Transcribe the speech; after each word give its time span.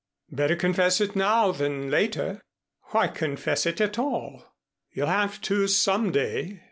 "Better 0.31 0.55
confess 0.55 0.99
it 0.99 1.15
now 1.15 1.51
than 1.51 1.91
later." 1.91 2.41
"Why 2.85 3.07
confess 3.07 3.67
it 3.67 3.79
at 3.79 3.99
all?" 3.99 4.51
"You'll 4.91 5.05
have 5.05 5.39
to 5.41 5.67
some 5.67 6.11
day. 6.11 6.59